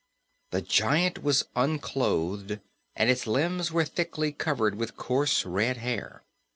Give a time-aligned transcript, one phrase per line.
[0.49, 2.59] The giant was unclothed
[2.95, 6.23] and its limbs were thickly covered with coarse red hair.